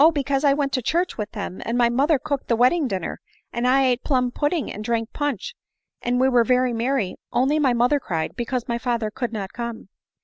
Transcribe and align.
because 0.15 0.43
I 0.43 0.55
went 0.55 0.73
to 0.73 0.81
church 0.81 1.15
with 1.19 1.33
them, 1.33 1.61
and 1.63 1.77
my 1.77 1.87
mother 1.87 2.17
cooked 2.17 2.47
the 2.47 2.55
wedding 2.55 2.87
dinner, 2.87 3.21
and 3.53 3.67
I 3.67 3.83
ate 3.85 4.03
plumb 4.03 4.31
pudding 4.31 4.73
and 4.73 4.83
drank 4.83 5.13
punch, 5.13 5.53
and 6.01 6.19
we 6.19 6.27
were 6.27 6.43
very 6.43 6.73
merry 6.73 7.17
only 7.31 7.59
my 7.59 7.73
mother 7.73 7.99
cried, 7.99 8.35
because 8.35 8.67
my 8.67 8.79
father 8.79 9.11
could 9.11 9.31
not 9.31 9.53
come." 9.53 9.89